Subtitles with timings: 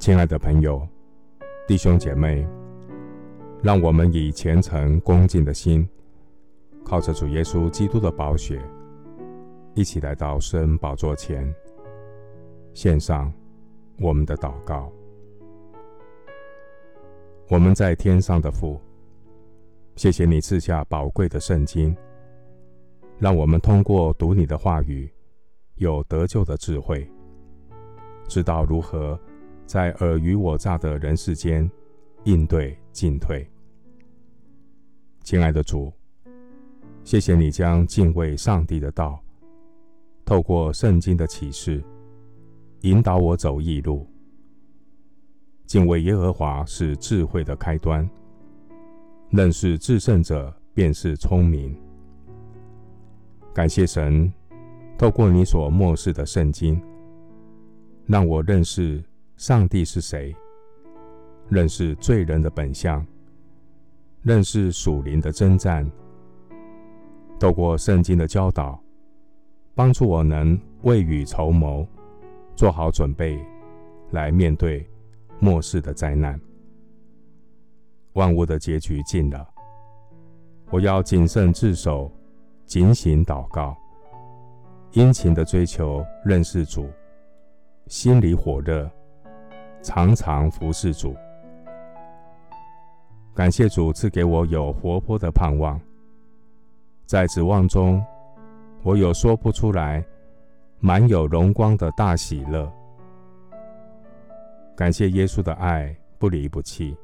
[0.00, 0.88] 亲爱的朋友、
[1.68, 2.48] 弟兄姐妹，
[3.62, 5.86] 让我们以虔诚恭敬的心，
[6.82, 8.58] 靠着主耶稣基督的宝血，
[9.74, 11.54] 一起来到圣恩宝座前，
[12.72, 13.30] 献上
[13.98, 14.90] 我们的祷告。
[17.50, 18.80] 我们在天上的父，
[19.96, 21.94] 谢谢你赐下宝贵的圣经，
[23.18, 25.12] 让我们通过读你的话语，
[25.74, 27.06] 有得救的智慧，
[28.26, 29.20] 知道如何
[29.70, 31.70] 在尔虞我诈的人世间
[32.24, 33.48] 应对进退。
[35.22, 35.92] 亲爱的主，
[37.04, 39.22] 谢谢你将敬畏上帝的道，
[40.24, 41.80] 透过圣经的启示，
[42.80, 44.04] 引导我走义路。
[45.66, 48.10] 敬畏耶和华是智慧的开端。
[49.28, 51.72] 认识至圣者便是聪明。
[53.54, 54.32] 感谢神，
[54.98, 56.82] 透过你所默示的圣经，
[58.06, 59.00] 让我认识
[59.40, 60.36] 上帝是谁，
[61.48, 63.04] 认识罪人的本相，
[64.20, 65.90] 认识属灵的征战。
[67.38, 68.78] 透过圣经的教导，
[69.74, 71.88] 帮助我能未雨绸缪，
[72.54, 73.42] 做好准备，
[74.10, 74.86] 来面对
[75.38, 76.38] 末世的灾难。
[78.12, 79.48] 万物的结局近了，
[80.68, 82.12] 我要谨慎自守，
[82.66, 83.74] 警醒祷告，
[84.92, 86.90] 殷勤的追求认识主，
[87.86, 88.86] 心里火热，
[89.82, 91.14] 常常服侍主。
[93.34, 95.80] 感谢主赐给我有活泼的盼望，
[97.06, 98.04] 在指望中，
[98.82, 100.04] 我有说不出来、
[100.78, 102.70] 满有荣光的大喜乐。
[104.76, 106.96] 感谢耶稣的爱不离不弃。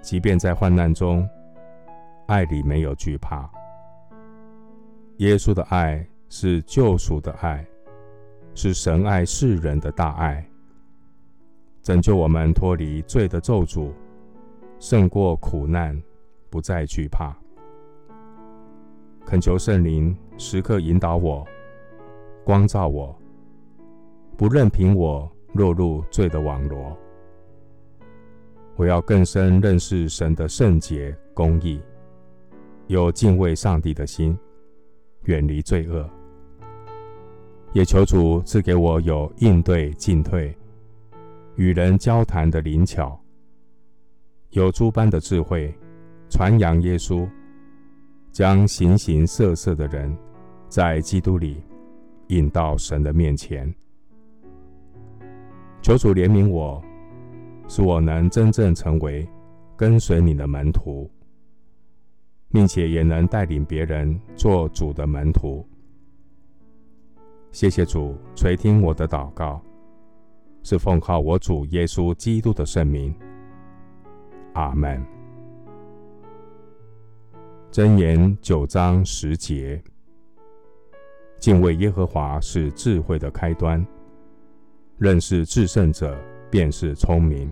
[0.00, 1.28] 即便在患难中，
[2.26, 3.48] 爱里没有惧怕。
[5.18, 7.64] 耶稣的爱是救赎的爱，
[8.54, 10.44] 是神爱世人的大爱，
[11.82, 13.90] 拯救我们脱离罪的咒诅，
[14.78, 16.00] 胜过苦难，
[16.50, 17.36] 不再惧怕。
[19.24, 21.46] 恳求圣灵时刻引导我，
[22.44, 23.14] 光照我，
[24.36, 26.96] 不任凭我落入罪的网罗。
[28.76, 31.80] 我要更深认识神的圣洁、公义，
[32.86, 34.38] 有敬畏上帝的心，
[35.24, 36.08] 远离罪恶。
[37.74, 40.56] 也求主赐给我有应对进退、
[41.58, 43.20] 与人交谈的灵巧，
[44.50, 45.76] 有诸般的智慧，
[46.30, 47.28] 传扬耶稣，
[48.30, 50.16] 将形形色色的人
[50.68, 51.60] 在基督里
[52.28, 53.74] 引到神的面前。
[55.82, 56.80] 求主怜悯我。
[57.70, 59.28] 使我能真正成为
[59.76, 61.10] 跟随你的门徒，
[62.50, 65.68] 并且也能带领别人做主的门徒。
[67.52, 69.60] 谢谢主垂听我的祷告，
[70.68, 73.14] 是奉靠我主耶稣基督的圣名。
[74.52, 75.02] 阿门。
[77.72, 79.82] 箴言九章十节：
[81.38, 83.82] 敬畏耶和华是智慧的开端，
[84.98, 86.14] 认识至圣者
[86.50, 87.50] 便是聪明。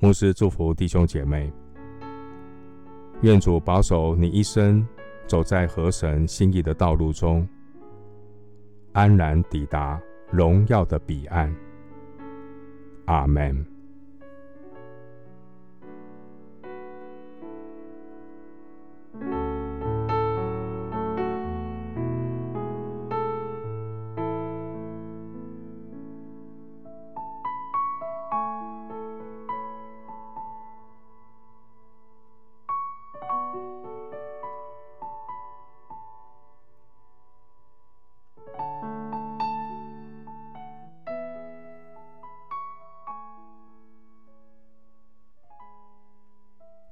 [0.00, 1.52] 牧师祝福弟兄姐妹，
[3.20, 4.84] 愿主保守你一生
[5.28, 7.48] 走在合神心意的道路中，
[8.94, 11.54] 安然抵达荣耀的彼岸。
[13.06, 13.73] 阿门。